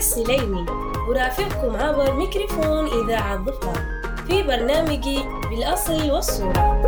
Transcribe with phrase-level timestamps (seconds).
[0.00, 0.66] السليمي
[1.10, 3.72] أرافقكم عبر ميكروفون إذاعة ضفدع
[4.26, 5.18] في برنامجي
[5.50, 6.80] بالأصل والصورة.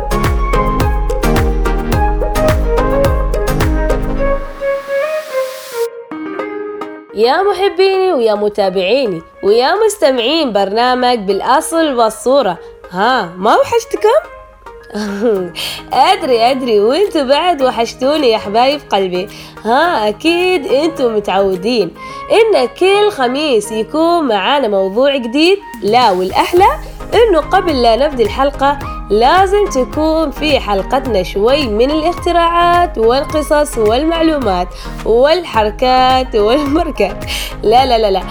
[7.13, 12.57] يا محبيني ويا متابعيني ويا مستمعين برنامج بالأصل والصورة.
[12.91, 14.32] ها ما وحشتكم؟
[15.93, 16.79] ادري أدري.
[16.79, 19.27] وأنتوا بعد وحشتوني يا حبايب قلبي.
[19.65, 21.91] ها أكيد أنتوا متعودين
[22.31, 25.57] إن كل خميس يكون معانا موضوع جديد.
[25.83, 26.67] لا والأحلى
[27.13, 34.67] إنه قبل لا نبدي الحلقة لازم تكون في حلقتنا شوي من الاختراعات والقصص والمعلومات
[35.05, 37.25] والحركات والمركات.
[37.63, 38.21] لا لا لا لا.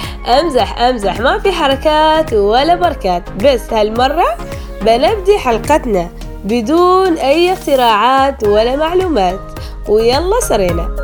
[0.40, 1.20] أمزح أمزح.
[1.20, 3.22] ما في حركات ولا بركات.
[3.30, 4.36] بس هالمرة
[4.82, 6.21] بنبدي حلقتنا.
[6.44, 9.40] بدون أي اختراعات ولا معلومات.
[9.88, 10.96] ويلا سرينا.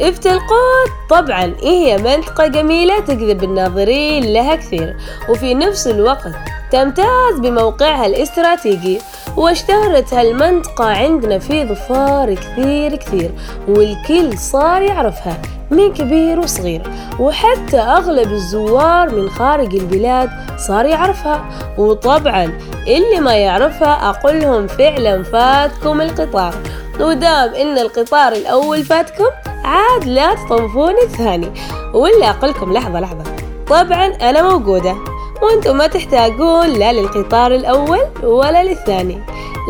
[0.00, 0.90] افتلقوت.
[1.10, 4.96] طبعا هي منطقة جميلة تجذب الناظرين لها كثير.
[5.28, 6.32] وفي نفس الوقت
[6.72, 8.98] تمتاز بموقعها الاستراتيجي.
[9.36, 13.30] واشتهرت هالمنطقة عندنا في ظفار كثير كثير
[13.68, 16.82] والكل صار يعرفها من كبير وصغير.
[17.18, 21.44] وحتى أغلب الزوار من خارج البلاد صار يعرفها.
[21.78, 22.52] وطبعا
[22.86, 26.54] اللي ما يعرفها أقول لهم فعلا فاتكم القطار.
[27.00, 29.30] ودام إن القطار الأول فاتكم
[29.64, 31.52] عاد لا تطوفون الثاني.
[31.94, 33.24] ولا أقولكم لحظة لحظة.
[33.68, 34.96] طبعا أنا موجودة.
[35.42, 39.18] وأنتم ما تحتاجون لا للقطار الأول ولا للثاني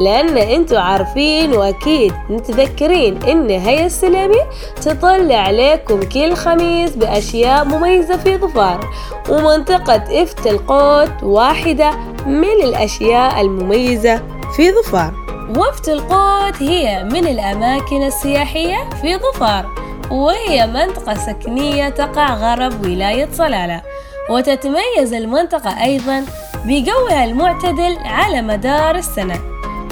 [0.04, 4.40] لأن أنتوا عارفين وأكيد متذكرين إن هيا السلامي
[4.82, 8.90] تطلع عليكم كل خميس بأشياء مميزة في ظفار
[9.30, 11.90] ومنطقة إفت القوت واحدة
[12.26, 14.22] من الأشياء المميزة
[14.56, 15.12] في ظفار.
[15.58, 19.66] وفت القوت هي من الأماكن السياحية في ظفار
[20.10, 23.82] وهي منطقة سكنية تقع غرب ولاية صلالة.
[24.30, 26.24] وتتميز المنطقة أيضا
[26.64, 29.40] بجوها المعتدل على مدار السنة.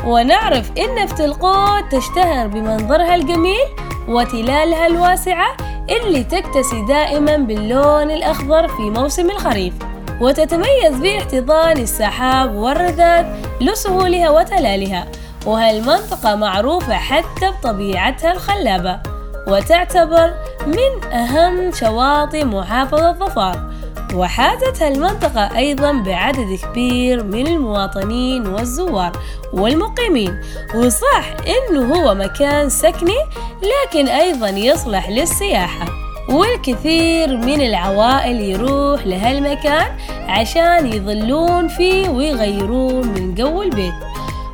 [0.07, 3.67] ونعرف إن فتلقوت تشتهر بمنظرها الجميل
[4.09, 5.57] وتلالها الواسعة
[5.91, 9.75] اللي تكتسي دائما باللون الأخضر في موسم الخريف.
[10.21, 13.27] وتتميز باحتضان السحاب والرذاذ
[13.61, 15.07] لسهولها وتلالها.
[15.47, 19.01] وهالمنطقة معروفة حتى بطبيعتها الخلابة.
[19.49, 20.35] وتعتبر
[20.67, 23.78] من أهم شواطئ محافظة ظفار
[24.15, 29.13] وحازت هالمنطقة أيضا بعدد كبير من المواطنين والزوار
[29.53, 30.41] والمقيمين.
[30.75, 33.19] وصح إنه هو مكان سكني
[33.63, 35.87] لكن أيضا يصلح للسياحة.
[36.31, 39.87] والكثير من العوائل يروح لهالمكان
[40.29, 43.95] عشان يظلون فيه ويغيرون من جو البيت.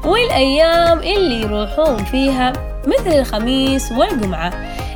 [0.05, 2.53] والأيام اللي يروحون فيها
[2.87, 4.51] مثل الخميس والجمعة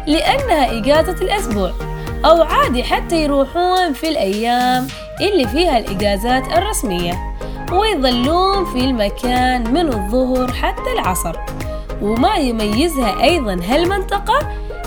[0.07, 1.88] لأنها إجازة الأسبوع.
[2.25, 4.87] أو عادي حتى يروحون في الأيام
[5.21, 7.35] اللي فيها الإجازات الرسمية
[7.73, 11.37] ويظلون في المكان من الظهر حتى العصر.
[12.03, 14.39] وما يميزها أيضا هالمنطقة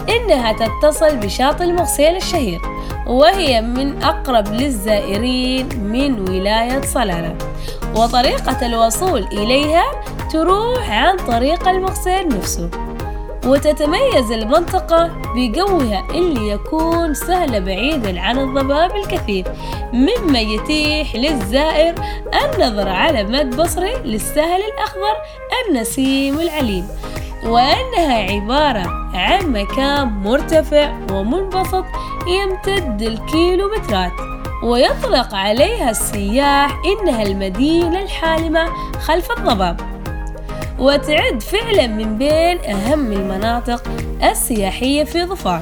[0.09, 2.61] إنها تتصل بشاطئ المغسيل الشهير
[3.07, 7.35] وهي من أقرب للزائرين من ولاية صلالة.
[7.95, 9.83] وطريقة الوصول إليها
[10.31, 12.69] تروح عن طريق المغسيل نفسه.
[13.45, 19.47] وتتميز المنطقة بجوها اللي يكون سهل بعيدا عن الضباب الكثيف
[19.93, 21.95] مما يتيح للزائر
[22.45, 25.15] النظر على مد بصري للسهل الأخضر
[25.67, 26.87] النسيم العليم.
[27.45, 31.85] وأنها عبارة عن مكان مرتفع ومنبسط
[32.27, 34.11] يمتد الكيلومترات
[34.63, 38.65] ويطلق عليها السياح إنها المدينة الحالمة
[38.99, 39.90] خلف الضباب.
[40.81, 43.83] وتعد فعلا من بين أهم المناطق
[44.23, 45.61] السياحية في ظفار.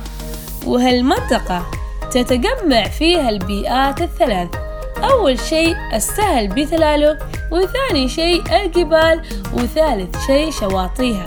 [0.66, 1.66] وهالمنطقة
[2.12, 4.50] تتجمع فيها البيئات الثلاث.
[5.04, 7.18] أول شيء السهل بثلاله
[7.52, 9.22] وثاني شيء الجبال
[9.54, 11.24] وثالث شيء شواطئها.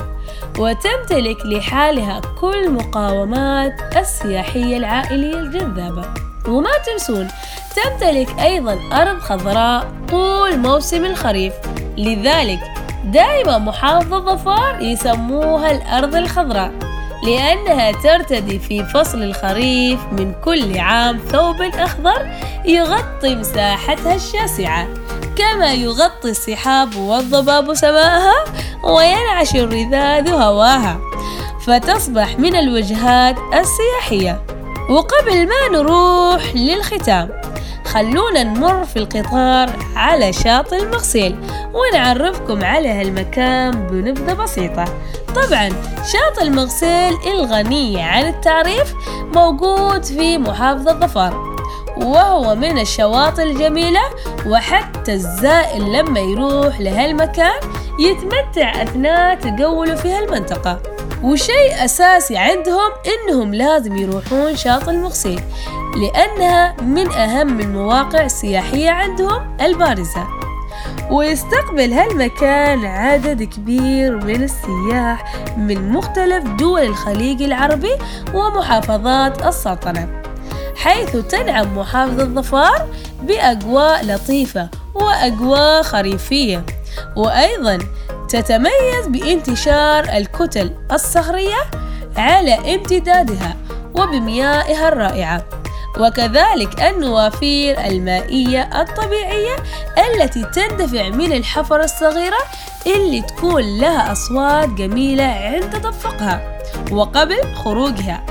[0.58, 6.05] وتمتلك لحالها كل مقاومات السياحية العائلية الجذابة.
[6.49, 7.28] وما تنسون
[7.76, 11.52] تمتلك أيضا أرض خضراء طول موسم الخريف.
[11.99, 12.71] لذلك
[13.04, 16.72] دائما محافظة ظفار يسموها الأرض الخضراء
[17.26, 22.26] لأنها ترتدي في فصل الخريف من كل عام ثوب أخضر
[22.64, 24.88] يغطي مساحتها الشاسعة.
[25.37, 28.44] كما يغطي السحاب والضباب سماءها
[28.84, 31.00] وينعش الرذاذ هواها
[31.66, 34.43] فتصبح من الوجهات السياحية.
[34.90, 37.42] وقبل ما نروح للختام
[37.94, 41.37] خلونا نمر في القطار على شاطئ المغسيل
[41.75, 44.85] ونعرفكم على هالمكان بنبذة بسيطة.
[45.35, 45.69] طبعا
[46.12, 48.94] شاطئ المغسيل الغني عن التعريف
[49.35, 51.53] موجود في محافظة ظفار
[51.97, 54.00] وهو من الشواطئ الجميلة
[54.47, 57.61] وحتى الزائر لما يروح لهالمكان
[57.99, 60.92] يتمتع أثناء تجوله في هالمنطقة.
[61.22, 65.40] وشيء أساسي عندهم إنهم لازم يروحون شاطئ المغسيل
[65.96, 70.26] لأنها من أهم المواقع السياحية عندهم البارزة.
[71.10, 77.96] ويستقبل هالمكان عدد كبير من السياح من مختلف دول الخليج العربي
[78.34, 80.22] ومحافظات السلطنة
[80.76, 82.88] حيث تنعم محافظة ظفار
[83.22, 86.66] بأجواء لطيفة وأجواء خريفية.
[87.16, 87.78] وأيضا
[88.32, 91.70] تتميز بانتشار الكتل الصخرية
[92.17, 93.56] على امتدادها
[93.94, 95.44] وبميائها الرائعة.
[96.00, 99.56] وكذلك النوافير المائية الطبيعية
[99.99, 102.38] التي تندفع من الحفر الصغيرة
[102.87, 106.58] اللي تكون لها أصوات جميلة عند تدفقها
[106.93, 108.26] وقبل خروجها.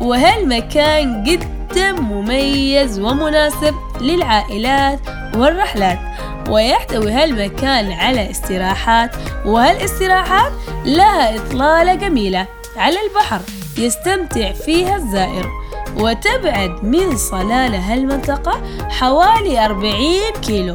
[0.00, 5.00] وهالمكان جدا مميز ومناسب للعائلات
[5.36, 6.09] والرحلات؟
[6.48, 9.10] ويحتوي هالمكان على استراحات
[9.44, 10.52] وهالإستراحات
[10.84, 12.46] لها إطلالة جميلة
[12.76, 13.40] على البحر
[13.78, 15.50] يستمتع فيها الزائر.
[15.96, 18.60] وتبعد من صلالة هالمنطقة
[18.90, 20.74] حوالي 40 كيلو.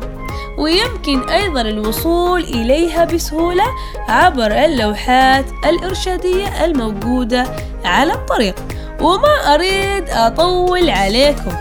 [0.57, 3.63] ويمكن أيضا الوصول إليها بسهولة
[4.07, 7.45] عبر اللوحات الإرشادية الموجودة
[7.85, 8.56] على الطريق.
[9.01, 11.51] وما أريد أطول عليكم.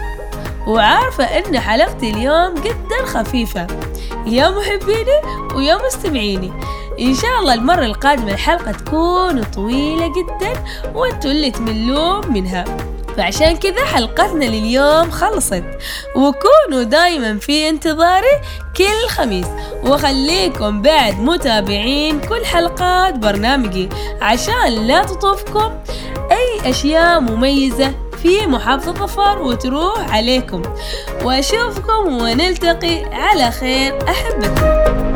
[0.67, 3.67] وعارفة إن حلقتي اليوم جدا خفيفة.
[4.27, 5.21] يا محبيني
[5.55, 6.53] ويا مستمعيني.
[7.01, 10.65] إن شاء الله المرة القادمة الحلقة تكون طويلة جدا
[10.95, 12.65] وأنتوا اللي تملون منها.
[13.17, 15.65] فعشان كذا حلقتنا لليوم خلصت.
[16.17, 18.41] وكونوا دايما في انتظاري
[18.77, 19.47] كل خميس.
[19.85, 23.89] وخليكم بعد متابعين كل حلقات برنامجي.
[24.23, 25.73] عشان لا تطوفكم
[26.31, 27.95] أي أشياء مميزة
[28.25, 30.63] في محافظة ظفار وتروح عليكم.
[31.25, 33.99] وأشوفكم ونلتقي على خير.
[34.09, 35.14] أحبتي